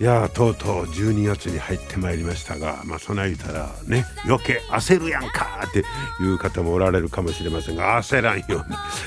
[0.00, 5.84] いやとうとう12月に入ってまいりましたがまあそないたらね余計焦るやんかって
[6.24, 8.62] いう方もおられるかもしれませんが焦らんように、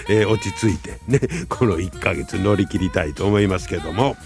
[0.08, 4.18] えー、落ち着いてねこの1ヶ月乗り切りたいと思いますけども、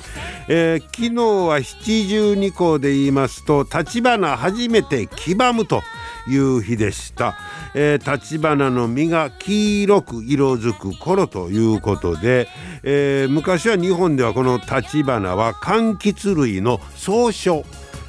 [0.50, 5.82] えー、昨日は七十二校で言いますと立花初めて黄ばむと
[6.30, 7.36] いう日でした。
[7.74, 12.48] えー、立花の実が黄色く色づく頃ということで、
[12.84, 17.64] えー、昔は日本ではこの立花は柑橘類の総称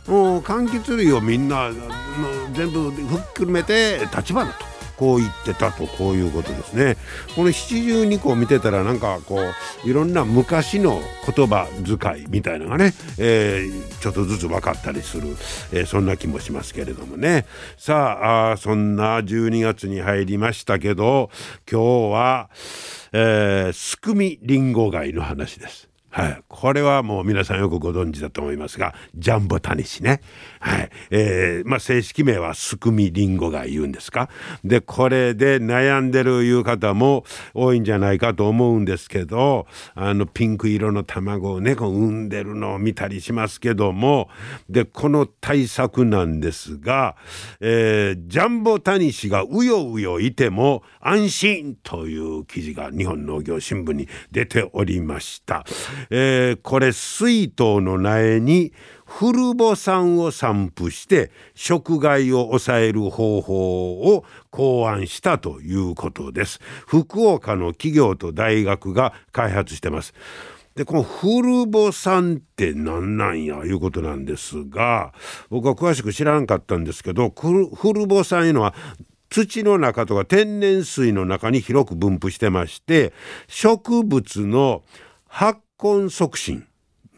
[0.07, 1.71] 柑橘類をみんな
[2.55, 6.97] 全部ふっくるめて立花とこう言ってたとこういうことですね
[7.37, 9.39] この七十二個を見てたらなんかこ
[9.85, 15.29] ういろんな昔の言葉遣いみたいなのがね、えー、ちょっとずつ分かったりする、
[15.73, 17.47] えー、そんな気もしますけれどもね
[17.77, 21.31] さあそんな12月に入りましたけど
[21.71, 22.51] 今日は、
[23.13, 25.88] えー、すくみりんご貝の話です。
[26.11, 30.21] はい、これはもう皆さんよくご存知だと思いますがジャンボタニシね、
[30.59, 30.91] はい。
[31.11, 34.31] えーまあ、正式名はすくみりんごが言うんですか？
[34.65, 44.29] でこれで悩んでるいう方も多いんじゃないかと思うんですけどあのピンク色の卵をねこう産んでるのを見たりしますけども
[44.69, 47.17] でこの対策なんですが、
[47.61, 55.65] えー、ジャンボタニシがうようよいても安心という記事が日本農業新聞に出ておりました。
[56.11, 58.73] えー、これ水筒の苗に
[59.05, 66.61] 古母酸を散布して食害を抑える方法を考案したということです。
[66.87, 70.15] 福岡の企業と大学が開発してます。
[70.79, 75.13] でこの古母酸って何なんやいうことなんですが
[75.51, 77.67] 僕は詳しく知らんかったんですけど古
[78.07, 78.75] 母酸いうのは
[79.29, 83.13] 土の中とか天然水の中に広く分布してまして
[83.49, 84.85] 植物の
[85.27, 86.67] 発根促進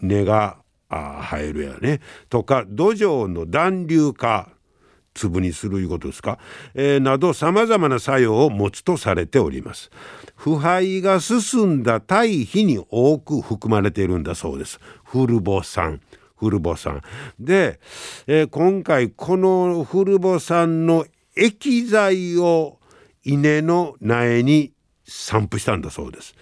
[0.00, 2.00] 根が生えるやね。
[2.28, 4.48] とか土壌の暖流化
[5.15, 6.38] 粒にするいうことですか、
[6.75, 9.91] えー、などさまざまな作用を持つとされております。
[10.37, 14.81] 腐敗が進んだ堆肥に多く含まれているんだそうです。
[15.04, 16.00] 古母酸
[16.37, 17.03] 古母酸
[17.38, 17.81] で、
[18.26, 21.04] えー、今回この古母酸の
[21.37, 22.78] 液剤を
[23.25, 24.72] 稲の苗に
[25.06, 26.34] 散布したんだそうです。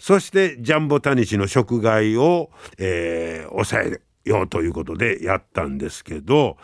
[0.00, 6.56] そしてジャンボタニシの食害を、えー、抑えようということでやったんですけど、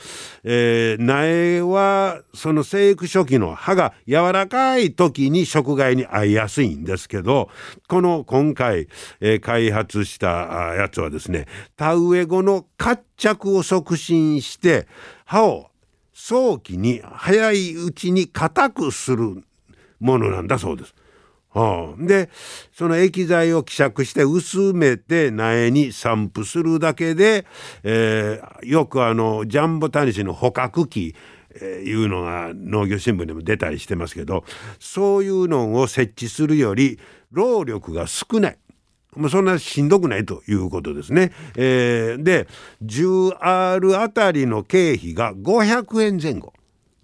[0.42, 7.50] えー、苗はその生育初期の葉が柔らかい時に食害に合いやすいんですけど
[7.88, 8.88] この今回、
[9.20, 14.88] えー、開発したやつはですね田植え後の活着を促進して
[15.26, 15.70] 葉を
[16.14, 19.44] 早期に早いうちに硬くする
[20.00, 20.94] ものなんだそうです。
[21.56, 22.28] うん、で
[22.70, 27.46] その液剤を希釈して薄めて苗に散布するだけで、
[27.82, 31.14] えー、よくあのジャンボタニシの捕獲器
[31.58, 34.44] えー、いうのが農業新聞でも出たりしてますけど
[34.78, 36.98] そういうのを設置するより
[37.32, 38.58] 労力が少ない。
[39.14, 41.32] もうそんなしんどくないということですね。
[41.56, 42.46] えー、で
[42.84, 46.52] 10R あたりの経費が500円前後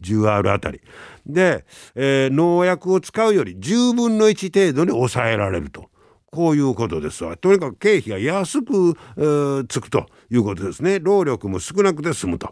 [0.02, 0.82] 10R あたり。
[1.26, 5.90] で、えー、農薬を使うより10分の1程度に抑えられると。
[6.34, 7.36] こういうことですわ。
[7.36, 10.98] とにかく経費が安く、えー、つくということですね。
[10.98, 12.50] 労力も少なくて済むと。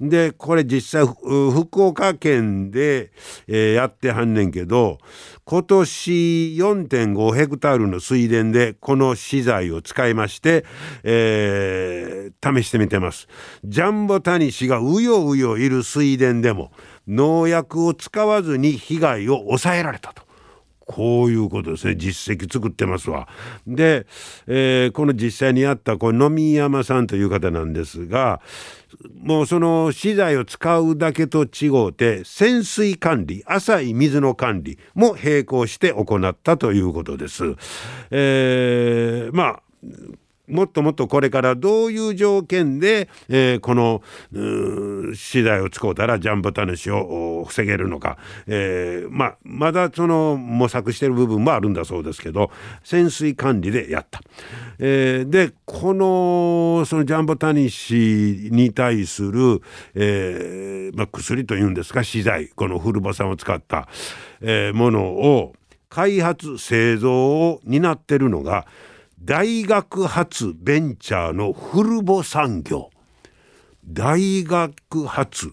[0.00, 3.10] でこれ実際福岡県で、
[3.46, 4.98] えー、やってはんねんけど
[5.44, 6.10] 今年
[6.58, 10.66] 4.5ヘクタールの水田でこの資材を使いまして、
[11.02, 13.28] えー、試してみてます。
[13.64, 16.72] ジャンボタニシがうようよいる水田でも
[17.06, 20.26] 農薬を使わずに被害を抑えられたと。
[20.86, 23.28] こういうことですね実績作ってますわ。
[23.66, 24.06] で、
[24.46, 28.40] えー、この実際にあったこの野見山さんという方なんですが
[29.20, 37.56] もうその資材を使うだけと違うて潜水管理浅い水の管理も並行して行ったということです。
[38.10, 39.62] えー、まあ
[40.48, 44.02] もっともっとこれからどういう条件で、えー、この
[45.14, 52.50] 資材を使うたらジャンボタヌシを防げるのか、えー、ま、まだその模索してる部分もあるんだそうですけど
[52.84, 54.20] 潜水管理でやった。
[54.78, 59.62] えー、でこのそのジャンボタニシに対する、
[59.94, 63.88] えま、薬というんですか資材このフルボ酸を使った、
[64.40, 65.54] え、ものを
[65.88, 68.66] 開発製造を担ってるのが
[69.26, 72.90] 大学発ベンチャーのフルボ産業。
[73.84, 75.52] 大学発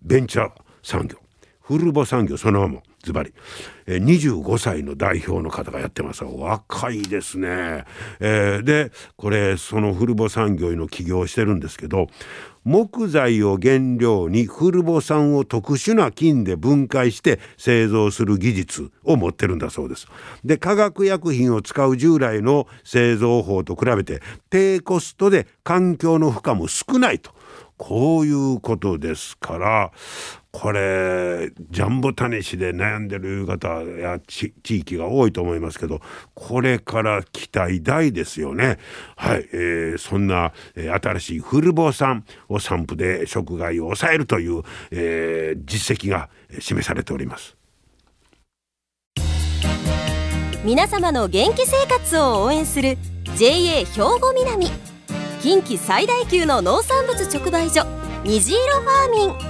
[0.00, 0.52] ベンチャー
[0.84, 1.18] 産業。
[1.60, 3.32] フルボ産業そのままズバリ。
[3.86, 6.24] 25歳の代表の方がやってます。
[6.24, 7.84] 若いですね、
[8.20, 12.08] えー、でこれそのフルボ産業の起業してるんですけど
[12.62, 20.06] 木材を原料にフルボ酸を特殊な菌で分解して製造する技術を持ってるんだそうです。
[20.44, 24.20] で化学薬品を使う従来の製造法と比べて
[24.50, 27.32] 低コストで環境の負荷も少ないと。
[27.80, 29.90] こういうことですから
[30.52, 36.00] これジャンボタニシで悩んでる方や地域が多いと思いますけど
[36.34, 38.78] これから期待大ですよね。
[39.16, 47.56] はい、えー、そんな、えー、新しいフルボ酸を散布で食害を抑えるという、えー、実績が示されております。
[50.64, 52.98] 皆様の元気生活を応援する
[53.36, 54.66] JA 兵庫南。
[55.40, 57.86] 近畿最大級の農産物直売所
[58.24, 59.49] 虹色ファーミン。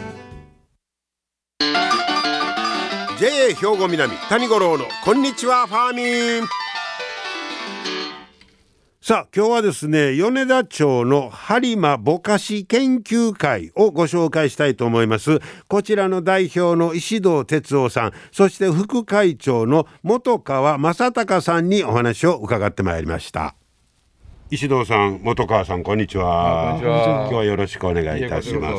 [3.31, 6.47] JA 兵庫南谷五郎のこんにちはファーミン。
[9.01, 15.39] さあ今日はですね米田町の播磨ぼかし研究会をご紹介したいと思います。
[15.69, 23.55] こちらの代表の石堂哲夫さんそして副会長の本川正隆さんにお話を伺ってまいりました。
[24.53, 26.77] 石堂さん、本川さん、こんにちは。
[26.81, 28.69] 今日はよろしくお願いいたしま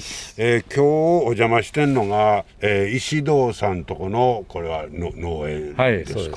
[0.00, 0.34] す。
[0.36, 6.20] えー、今日お邪魔してんのが、えー、石堂さんとこの、これはの農園ですか。
[6.20, 6.30] はい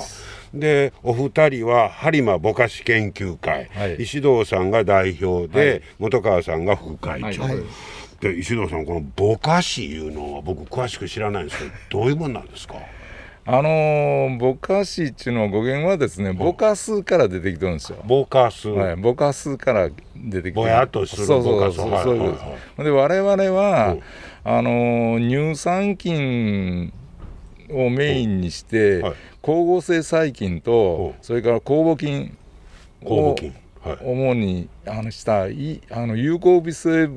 [0.54, 7.58] でお二人は播磨ぼかし研究会、はい、石堂さんが代表で、はい、本川さんが副会長、はい、
[8.22, 12.76] で石堂さんこのぼかしいうのは僕詳しく知らないんですけどどういうもんなんですか？
[13.50, 18.00] あのぼかしっていうのは語源はですねぼかすから出てきてるんですよ。
[18.06, 18.68] ぼかす。
[18.68, 20.60] はい、ぼかすから出てきて。
[20.60, 22.84] ぼやっとするそうそうそう、はい、そういうことです。
[22.84, 24.02] で我々は、うん、
[24.44, 26.92] あの乳酸菌
[27.70, 32.38] をメインにして、はい、光合成細菌とそれから酵母菌
[33.02, 33.56] 酵母菌
[34.02, 37.10] 主にあのしたいあの有効微生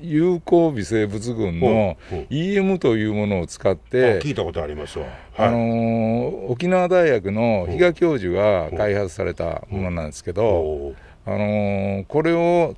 [0.00, 1.96] 有効微生物群の
[2.30, 5.06] EM というものを使って聞いたことありますわ、
[5.36, 10.94] あの沖縄大学の比嘉教授が開発されたものなんですけど、
[11.24, 12.74] あのこれを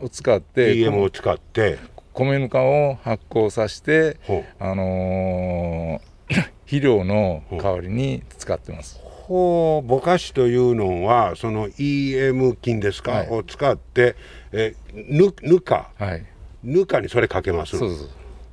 [0.00, 1.78] を使って EM を使って。
[2.14, 4.18] 米ぬかを発酵させて、
[4.60, 6.00] あの
[6.64, 9.00] 肥料の代わりに使ってます。
[9.26, 14.16] ほうぼかしというのはその EM 菌ですか、はい、を使って
[14.52, 16.26] えぬぬか、はい、
[16.62, 18.08] ぬかにそれかけますそうそう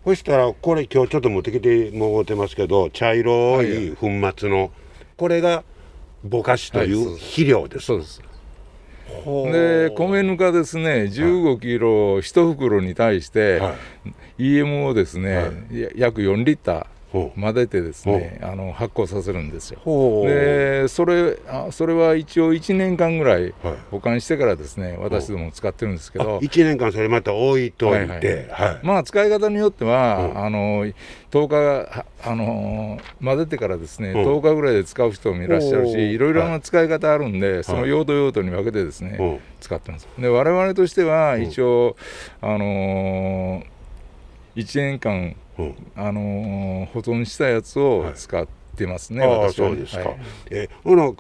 [0.06, 4.70] そしたらこれ今日ちょっと持ってきてもらってますけど茶色い粉末の、はい、
[5.18, 5.66] これが
[6.24, 7.88] ぼかしという肥料です。
[7.88, 8.22] そうです。
[9.52, 13.76] で米ぬかですね15キロ1袋に対して、は
[14.38, 15.52] い、EM をですね、はい、
[15.98, 19.80] 約4リッター混ぜてですねあの発酵させるんですよ。
[20.26, 23.54] でそれあそれは一応1年間ぐらい
[23.90, 26.40] 保管してからですね、私ども使ってるんですけど。
[26.40, 28.50] 1年間それまた置いといて、
[28.84, 30.86] まあ使い方によっては、あの
[31.32, 40.08] 10日あの混ぜてからですね、10日ぐらいで使う人もいらっしゃるしいろいろな使い方あるんで、その用途用途に分けてですね、使ってます。
[40.18, 41.96] で我々としては一応、
[42.42, 43.64] あの
[44.56, 45.36] 1年間
[45.96, 50.18] あの保存したやつを使ってますね、はい、そうですか、はい、
[50.50, 51.14] えほの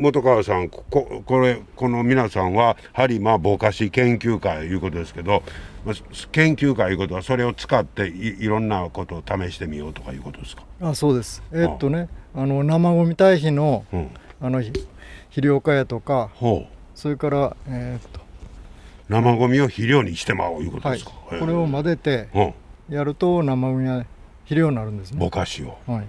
[0.00, 5.42] 本川さんここれこの皆さんは播磨ぼかし研究会いうことですけど
[6.30, 10.62] 研究会いうことはそれを使っていいろんなことを試してみようとかいうことですか？
[10.80, 11.42] あそうです。
[11.52, 13.84] えー、っとねあの生ゴミ堆肥の,、
[14.40, 16.30] あの肥料化やとか
[16.94, 18.22] それから、えー、っと。
[19.08, 22.28] 生ゴミを肥料にしてまおういうことですか、はい、これを混ぜて
[22.92, 24.04] やると生ゴミは
[24.44, 25.18] 肥料になるんですね。
[25.18, 26.06] ぼかしを、はい、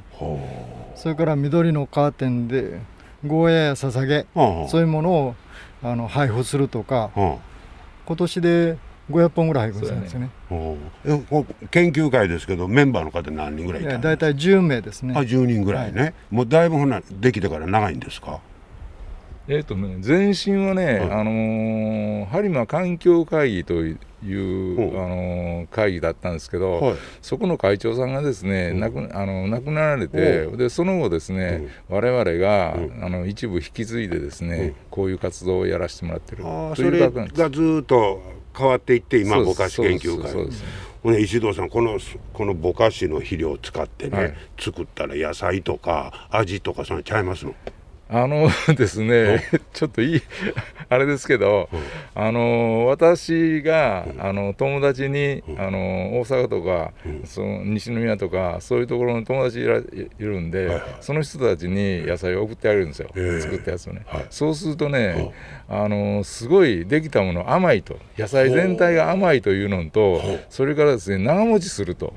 [0.95, 2.81] それから緑のカーテンで
[3.25, 5.35] ゴーヤやささげ、そういうものを
[5.81, 8.77] あの配布するとか、今年で
[9.09, 10.29] 500本ぐらい配布するんですよね。
[11.71, 15.13] 研究会ですけどメンバーの方何人ぐらいいた大体10名ですね。
[15.15, 18.41] あ10人ぐらいね、はい、もうだいぶほなできてから長いんですか？
[19.47, 32.75] えっ、ー、とね前身はね、はい、あのー、播磨環境会議という、あのー、会議だったんですけど、はい、そこの会長さんがですね、亡くあの亡くなられて、でその後ですね、うん、我々が、
[33.06, 38.22] あの一部引き継いでですね、こういう活動をやらせてもらってるというそれがずっと
[38.58, 40.32] 変わっていって今ぼかし研究会。
[41.03, 42.00] ほね石堂さんこの
[42.32, 47.53] このぼかしの肥料を使ってね、はい、作ったら野菜とか味とかそのちゃいますの？
[48.13, 49.43] あの ですね、
[49.74, 50.22] ちょっといい、
[50.88, 51.67] あれですけど、
[52.13, 56.91] あの私が、あの友達に、あの大阪とか、
[57.25, 59.84] その西宮とか、そういうところの友達いらい
[60.20, 63.10] るんで、その人たちに野菜を送ってあげるんですよ、
[63.41, 64.03] 作ったやつをね。
[64.29, 65.34] そうするとね、
[65.67, 72.13] あのすごいできたもの甘いと、野菜全体が甘いというのと、それからですね、長持ちすると。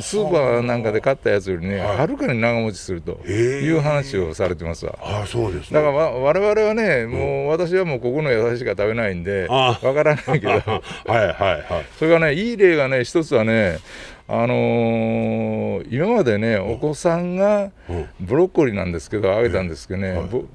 [0.00, 4.98] スーパーなんかで買ったやつよりね、はるかに長持ちするという話をされてますわ。
[5.02, 11.64] あそうです、ね、だからわ我々はね、もう私はもうここの野菜しか食べないんで、わからないけど、 はいはいはい。
[11.98, 13.78] それがね、いい例がね、一つはね、
[14.26, 17.70] あのー、今までねお子さんが
[18.20, 20.12] ブロッコリーなんですけどあげたんですけどね、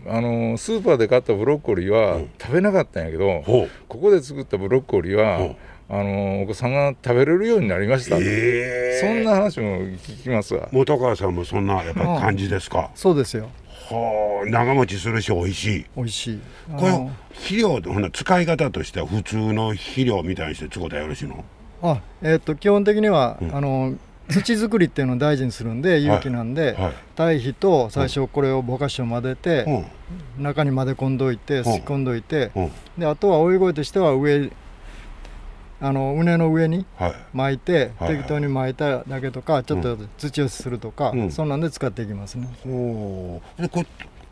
[0.08, 3.44] あのー、スーパーで買ったブロッコリーは食べなかったんやけど、
[3.88, 5.56] ここで作ったブロッコリーは
[5.92, 10.70] あのお子さんが食べれるようになりました、えー、そんな話も聞きますわ。
[10.72, 12.92] 本川さんもそんなやっぱ感じですか？
[12.94, 13.50] そうですよ。
[13.90, 15.86] はあ長持ちするし美味しい。
[15.98, 16.40] 美味しい。
[16.78, 21.44] これ肥料ほな使い方としては普通の肥料みたいにして使うたらよろしいの？
[21.82, 23.96] あえー、っと基本的には、うん、あの
[24.30, 26.74] 土作りっていうのを大事にするんで有機なんで、はい。
[26.74, 29.66] はい、堆肥と最初これをぼかしを混ぜて、
[30.38, 34.52] うん、中に混ぜ込んどいてすき込んどいて、うん、であとは追い声としては上
[35.82, 36.86] あの畝の上に
[37.34, 42.50] 巻いて、はい、適当に巻いただけとか、ちょっと土寄せするとか、うん、そんなんで使っていきますね。
[42.66, 43.86] おでこ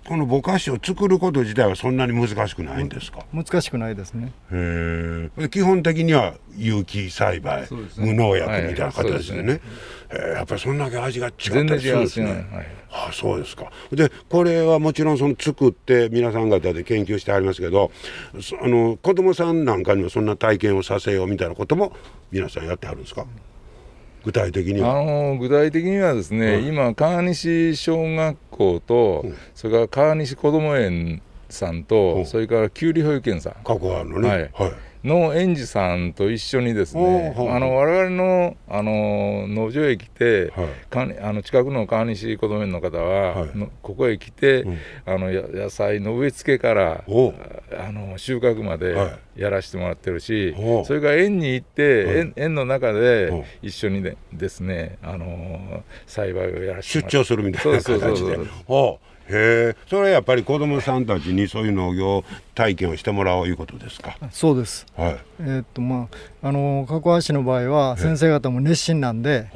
[0.07, 3.25] このぼかしを作ること自体はそんなに難しくないんですか？
[3.33, 4.31] 難しくないですね。
[4.51, 5.49] へえ。
[5.49, 9.61] 基本的には有機栽培、ね、無農薬みたいな形でね,、はい。
[10.11, 10.33] え。
[10.37, 13.69] やっぱりそんだけ味が違ったりするんですね、はい、あそうですか。
[13.91, 17.91] でこれはもちろんその作って皆さん方で研究してありますけど
[18.61, 21.91] あの子供さんなんかにもそんな体験をさせようみたいなことも
[22.31, 23.25] 皆さんやってはるんですか？
[24.23, 24.99] 具体的には。
[24.99, 33.53] あの具体的にはですね、うん、今川西小学校と、うん、それから川西こども園さんと、うん、それからきゅうり保育園さん。
[33.63, 34.73] 過去あるのね、はい、はい
[35.07, 40.51] の園児さんと一緒にですね、あの我々のあの農場へ来て、
[40.91, 43.49] はい、あの近くの川西こども園の方は、はい、
[43.81, 48.95] ここへ来て、うん、あの野菜の植え付けからあの収穫まで
[49.35, 58.37] やらせてもらってるし、はい、それから園に行って、園園の中で一緒にねですねあの栽培をやらせて出張するみたいな形で。
[59.29, 59.75] へえ。
[59.89, 62.23] それはやっぱり子どもさんたちにそういう農業
[62.55, 64.17] 体験をしてもらおういうことですか？
[64.31, 66.07] そうです、はい、えー、っとま
[66.41, 69.49] ああの加古橋の場合は先生方も熱心なんで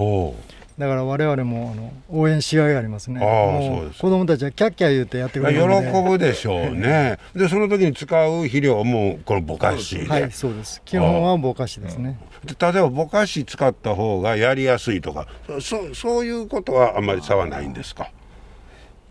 [0.77, 3.19] だから我々もあの応援しがいがありますね。
[3.19, 4.01] あそうです。
[4.01, 7.19] 子どもたちはキャッキャ言ってやってくれる喜ぶでしょうね。
[7.35, 10.81] でその時に使う肥料もこのぼかしはいそうです。
[10.83, 12.17] 基本はぼかしですね。
[12.43, 15.27] 例えばぼかし使った方がやりやすいとか
[15.59, 18.09] そそういうことはあんまり差はないんですか？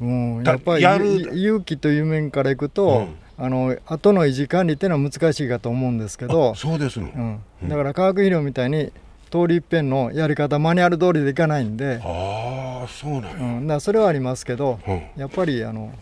[0.00, 3.06] うん、やっぱり勇気という面からいくと、
[3.38, 7.10] うん、あの後の維持管理っていうのは難しいかと思うんですけどそうですの、
[7.62, 8.92] うん、だから化学肥料みたいに
[9.30, 15.92] 通り一遍のやり方マニュアル通りでいかないんでああそうなんうん、だそれはありますけど、うん、やっぱりあの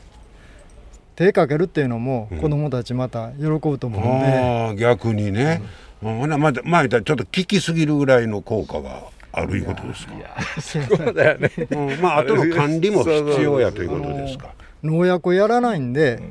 [1.17, 5.61] 手かけるっていうのも子供たちまた喜ぶと思うんで、うん、逆にね、
[6.01, 9.03] うん、まだまあちょっと効きすぎるぐらいの効果が
[9.33, 10.13] あるいうことですか？
[10.61, 11.51] そうだよね。
[11.71, 14.55] うん、まあ後の管理も必要やということですか？
[14.83, 16.23] 農薬をやらないんで、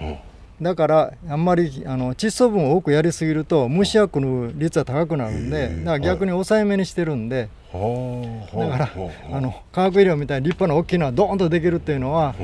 [0.00, 0.18] うん、
[0.60, 7.48] だからあんまりあの窒素分を多くやりすぎると虫薬の率は高くなるんで、だから逆に抑えめにしてるんで。
[7.72, 8.90] だから
[9.32, 12.34] あの化学肥料みたいに立派な大きいのはドーンとできるっていうのは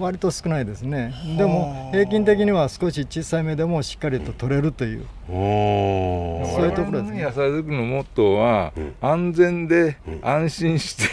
[0.00, 1.14] 割と少ないですね。
[1.38, 5.04] でも平均的には少し小さい目でもしっかりと取れるという。
[5.28, 5.36] そう
[6.66, 7.22] いうところですね。
[7.22, 11.04] 野菜作りのモットーは、安全で安心して、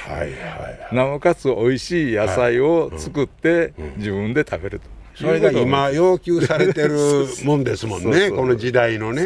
[0.91, 4.96] なおかつ美味しい野菜を作って自分で食べると。
[5.19, 8.29] それが今要求されてるもんですもんね。
[8.29, 9.25] この時代のね。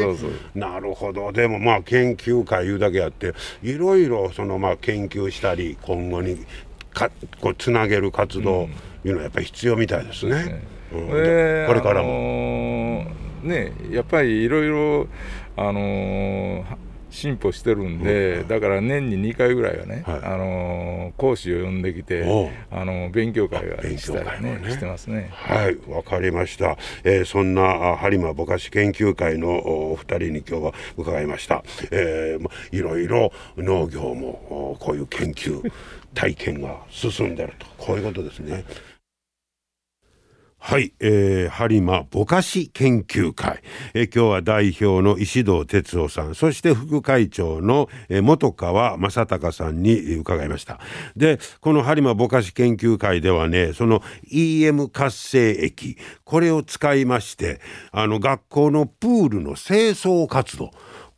[0.56, 1.34] なるほど。
[1.34, 6.46] でもまあ研究会いうだけあっていろいろそのまあ研究したり今後に
[6.94, 8.70] かこうつなげる活動
[9.04, 10.64] いうのはやっぱり必要みたいですね。
[10.94, 13.06] うん、これからも、
[13.44, 15.08] あのー、ねやっぱりいろいろ
[15.58, 16.64] あのー
[17.12, 22.24] 進歩してるんで、うん、だから年に2回ぐらいはね、はい、あの講師を呼んできて
[22.72, 25.30] あの勉強会がしたりねねしてますね。
[25.32, 35.62] はいわかりました、えー、そんな播磨ぼかし研究会のお二人に今日は伺いました、えー、いろいろ農業もこういう研究
[36.14, 37.66] 体験が進んでると。
[37.78, 38.64] こういうことですね。
[40.64, 43.62] はい、えー、播磨ぼかし研究会、
[43.96, 50.80] えー、今日は代表の石堂哲夫さんそして副会長の、えー、本川正隆さんに伺いました。
[51.18, 57.60] でこの播磨ぼかし研究会ではねその EM 活性液これを使いまして
[57.92, 60.70] あの学校のプールの清掃活動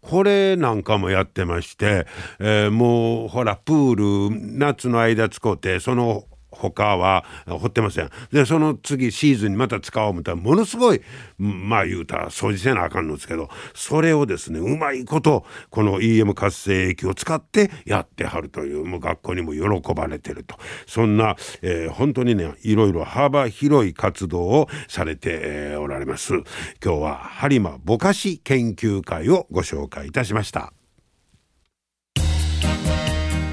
[0.01, 2.07] これなんかもやってまして、
[2.39, 6.23] えー、もうほらプール夏の間使うてその
[6.55, 8.09] 他は掘ってません。
[8.31, 11.01] でその次シーズンにまた使おう思ったらものすごい
[11.37, 20.55] まあ言うたら掃除せなあかんのですけどそれをですねうまいことこの EM 活性液を使ってやってはるというもう学校にも喜ばれてると。
[20.87, 26.33] そんな、えー、本当にねいろいろ幅広い活動をされて、おられます。
[26.33, 26.43] 今
[26.81, 30.82] 日は播磨ぼかし研究会をご紹介いたしました。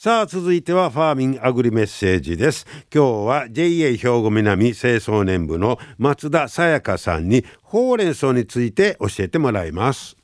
[0.00, 10.16] さあ続いてはファーミンアグリメッセージです今日は JA 兵庫南清掃年部の松田さやかさんにほうれん草について教えてもらいます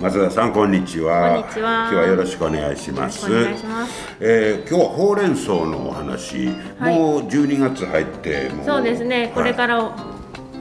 [0.00, 1.36] 松田さんこんにちは。
[1.36, 1.82] こんにちは。
[1.82, 3.24] 今日はよろしくお願いします。
[3.24, 4.16] お願いします。
[4.20, 9.32] えー、今日はほうれん草のお話、はい、もう12月入ってそうですね。
[9.34, 10.13] これから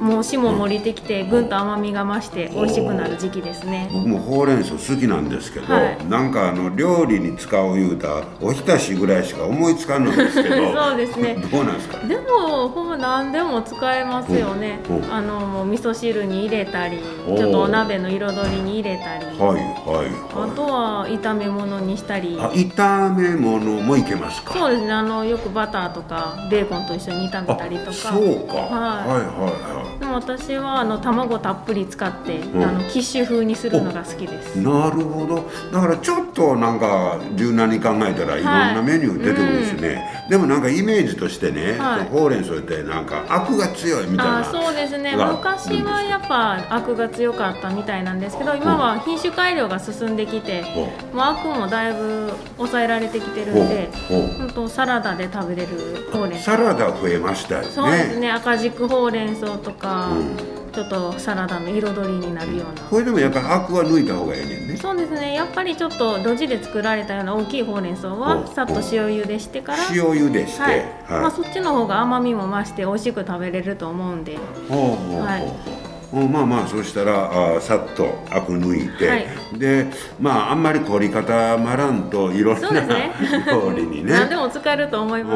[0.04, 3.90] もう霜も降りてきてぐんと甘みが増して美味しくなる時期ですね。
[3.94, 11.36] 僕もほうれん草好きなんですけど、はい、なんかあの料理に使ういうたおひたしぐらいしか思いつかんのですけど そうですね。
[11.50, 12.06] どうなんですか？
[12.06, 14.80] でもほぼ何でも使えますよね。
[15.10, 16.98] あのもう味噌汁に入れたり
[17.38, 19.26] ちょっとお鍋の彩りに入れたり。
[19.40, 19.58] はいはい、
[20.00, 22.38] はい、あとは炒め物にしたり。
[22.42, 24.54] あ炒め物もいけますか？
[24.54, 24.92] そうですね。
[24.92, 27.94] あのよくバターとかベーコンと一緒に炒めたりとか。
[27.94, 34.60] そうか、はい、はいはいはいでも私はあの卵たっぷり使って、うん、あのキッシュ風にするのが好きです。
[34.60, 35.50] なるほど。
[35.72, 44.40] だからちょっとなんか柔軟に考えたらいろんなメニュー出てくるんですね、はいうん、でもなんかイメージとしてね、はい、ほうれん草ってなんかアクが強いみたいな。
[44.40, 45.16] あそうですね。
[45.16, 55.70] 昔はやっぱアクが強かったみたいなんですけど今は品種改良が進んできて、もうアクもだいぶ抑えられてきてるんで本当サラダで食べれる
[56.12, 56.52] ほうれん草。
[56.52, 57.68] サラダ増えましたよね。
[57.68, 58.32] そうですね。
[58.32, 60.38] 赤軸ほうれん草とかか、うん、
[60.74, 62.82] ちょっとサラダの彩りになるような。
[62.82, 64.76] これでもやっぱりアクは抜いた方がいいねんね。
[64.76, 65.36] そうですね。
[65.36, 70.88] やっぱりちょっと路地で作られたような大きいほうれん草はさっと塩茹でしてから塩茹でして、はい、はい、
[71.22, 74.38] まあ、そっちの方が甘みも増して美味しく食べれると思うんで。
[74.70, 79.88] はいまあまあそしたらあさっとアク抜いて、はい、で
[80.20, 83.12] まああんまり凝り固まらんといろんな、ね、
[83.48, 84.14] 料理にね。
[84.14, 85.32] 何でも使えると思いま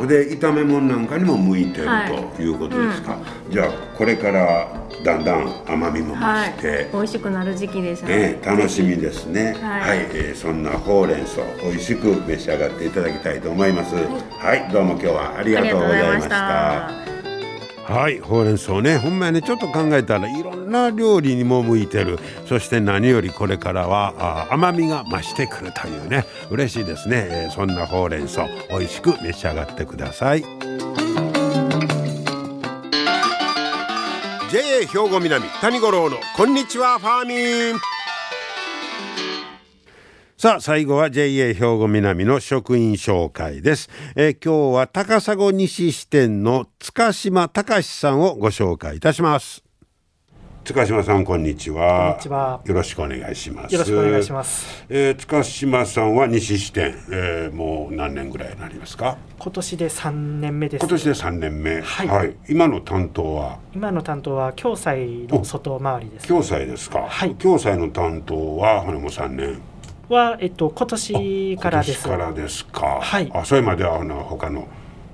[0.00, 0.06] す。
[0.08, 4.68] で炒め物なんかにも向いてる、はい、ということですか、うん、じゃあこれから
[5.04, 9.56] だんだん甘みも増して、はい、美味しくなる時期ですね、えー、楽しみですね。
[9.60, 13.94] はい、はい、えー、そんなほうれん草美味しく召し上がっていただきたいと思います。
[13.94, 17.05] はい、どうも今日はありがとうございました
[17.88, 18.98] はいほうれん草ね。
[18.98, 19.42] ほんまにね。
[19.42, 22.18] ちょっと考えたらいろんな料理にも向いてる。
[22.46, 26.24] そして何よりこれからは甘みが増してくるというね。
[26.50, 30.42] 嬉しいですね、えー、そんなほうれん草美味しく召し上がってください。
[34.50, 37.95] JA 兵庫南谷五郎のこんにちはファーミン。
[40.38, 49.64] さあ最後は JA 兵庫南の職員紹介です、えー、今日は高砂西支店の塚島隆さんをご紹介いたします
[50.64, 52.08] 塚島さんこんにちは。
[52.08, 52.60] こんにちは。
[52.64, 53.72] よろしくお願いします。
[53.72, 54.84] よろしくお願いします。
[54.88, 59.16] えー、塚島さんは西支店、えー、もう何年ぐらいになりますか？
[59.38, 60.80] 今年で三年目です。
[60.80, 61.80] 今年で三年目。
[61.82, 62.36] はい、はい。
[62.48, 63.60] 今の担当は？
[63.76, 66.26] 今の担当は共済の外回りです。
[66.26, 67.02] 共済ですか。
[67.02, 67.36] はい。
[67.36, 69.62] 共済の担当はこれも三年。
[70.08, 72.08] はえっと今年からです。
[72.08, 73.00] からですか。
[73.00, 73.30] はい。
[73.34, 74.68] あそれまではあの他の。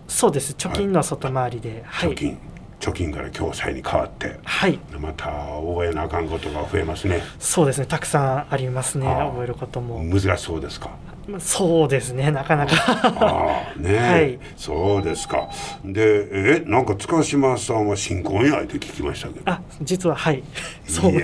[0.08, 1.82] そうです貯金の外回りで。
[1.86, 2.10] はい。
[2.10, 2.38] 貯金。
[2.82, 10.90] 貯金から共済に変わってはいまた覚えなあかんことが増えますねそうですねたくさんありますね覚えることも難しそうですか
[11.38, 12.74] そうですねなかなか。
[12.86, 15.48] ああね、 はい、そうですか。
[15.84, 19.50] でえなんか塚島さんは新婚やって聞きましたけど。
[19.50, 20.42] あ実ははい。
[20.86, 21.20] そうで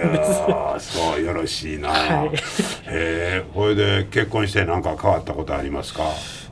[0.79, 0.95] す。
[0.95, 2.31] そうよろしいな、 はい、
[2.87, 3.45] え。
[3.55, 6.05] これで結婚して何か変わったことありますか？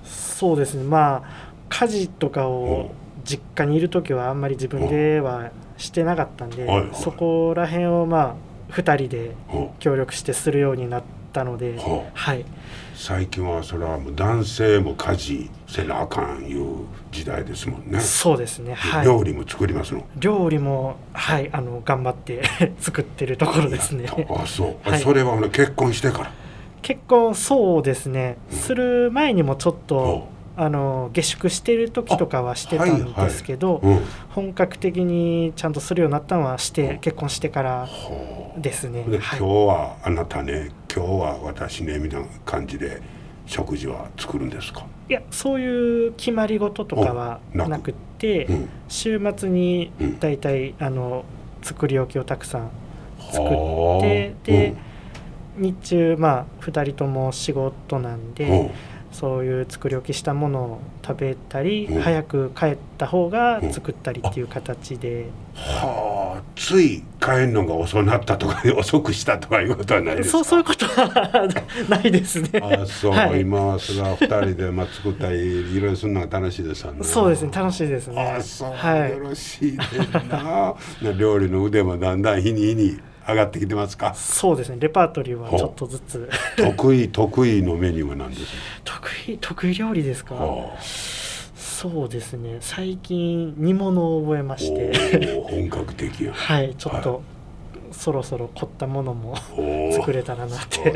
[0.05, 0.85] そうですね。
[0.85, 3.07] まあ家事とかを、うん。
[3.27, 8.37] 実家にいる時はあんまり自分ではしてなかったんで、はいはい、そこら辺をま
[8.71, 9.33] あ2人で
[9.81, 11.77] 協力してするようになったので、
[12.15, 12.45] はい、
[12.97, 18.01] 最近はそれはもう男性も家事せなあかんいう時代ですもんね。
[18.01, 20.03] そうですね、はい、料理も作りますの？
[20.17, 22.43] 料理もはいあの頑張って
[22.81, 24.07] 作ってるところですね。
[24.31, 26.31] あそう、 はい、それは結婚してから？
[26.81, 33.99] 結婚そうですね、うん、する前にもちょっとあの下宿してる時とかはしてたんですけど、はいはい。
[33.99, 36.93] うん、本格的にちゃんとするようになったのはして、う。
[36.95, 37.89] ん、結婚してから
[38.57, 39.03] ですね。
[39.03, 43.03] で、はい、今日はあなたね今日は私ねみたいな感じで
[43.45, 44.87] 食事は作るんですか？
[45.11, 47.95] いやそういう決まり事とかはなく。
[48.17, 51.27] て、うん、週末に大体、あの
[51.61, 52.71] 作り置きをたくさん
[53.31, 54.75] 作ってで、
[55.59, 58.71] 日中まあ2人とも仕事なんで。
[59.17, 71.49] そういう作り置きしたものを食べたり、うん、早く帰った方が作ったりっていう形で、うん、はあつい帰るのが遅なったとか 遅くしたとかいうことはないですそうそういうことは
[71.89, 72.61] ないですね。
[72.63, 76.99] あそう、はい、今それは二人でまあ作ったりいろいろするのが楽しいですよね。
[77.03, 78.21] そうですね楽しいですね。
[78.21, 79.99] あそう、はい、よろしいです
[80.29, 80.75] な
[81.17, 84.15] 料理の腕もだんだん日に日に上がってきてますか？
[84.15, 84.77] そうですね。
[84.81, 86.31] レパートリーはちょっとずつ。
[86.57, 88.43] 得意得意のメニューは何です
[88.85, 90.37] 得意得意料理ですか？
[91.57, 92.59] そうですね。
[92.61, 95.43] 最近煮物を覚えまして。
[95.49, 96.33] 本格的や。
[96.35, 97.23] はいちょっと、はい、
[97.93, 99.37] そろそろ凝ったものも
[99.93, 100.95] 作れたらなって。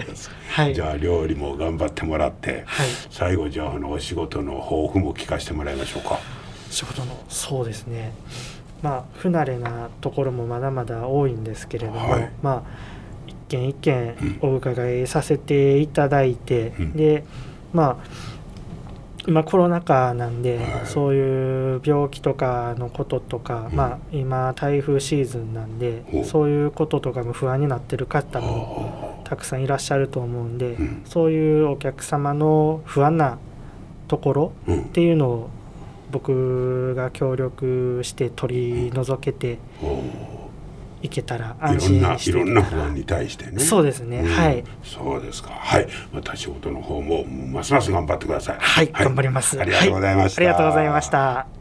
[0.48, 6.18] はい、じゃあ料理も頑張ってもらって、はい、最後じゃああのお仕事の抱負も聞かせてもらいましょうか。
[6.70, 8.12] 仕事のそうですね
[8.82, 12.62] まあ、不慣れなところもまだまだ多いんですけれども、はい、まあ、
[13.26, 17.24] 一軒一軒お伺いさせていただいて、うん、で
[17.72, 18.40] まあ
[19.26, 26.20] 今コロナ禍なんで、はい、そういう病気とかのこととか、うん、まあ今台風シーズンなんで、う。
[26.20, 33.38] ん、そういうこととかも不安になってる方もたくさんいらっしゃると思うんで、そういうお客様の不安な
[34.08, 35.50] ところっていうのを
[36.10, 39.58] 僕が協力して取り除けて
[41.02, 42.30] いけたら安心して。
[42.30, 43.60] いろんな不安に対してね。
[43.60, 44.64] そうですね、うん、はい。
[44.82, 45.50] そうですか。
[45.50, 45.88] はい。
[46.12, 48.56] また仕事の方もますます頑張ってください。
[48.58, 49.60] はい、はい、頑張ります。
[49.60, 51.59] ありがとうございました、はい、ありがとうございました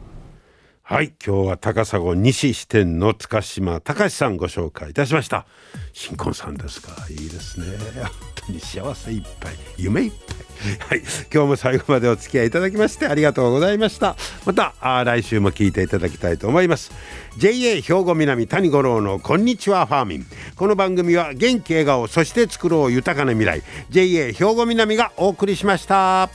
[0.90, 1.12] はい。
[1.24, 5.46] 今日は高砂西支店の塚島隆さんご紹介いたしました。
[5.92, 6.90] 新婚さんですか。
[7.08, 7.66] いいですね。
[8.02, 8.10] 本
[8.48, 9.52] 当に幸せいっぱい。
[9.76, 10.88] 夢いっぱい。
[10.88, 11.02] はい。
[11.32, 14.16] 今日も最後までお付き合いいただきましてありがとうございました。
[14.44, 16.90] またあ来週も聞いていただきたいと思います。
[17.38, 20.26] JA 兵庫南谷五郎のこんにちはファーミン。
[20.56, 23.62] この番組は元気笑顔そして作ろう豊かな未来。
[23.90, 26.30] JA 兵庫南がお送りしました。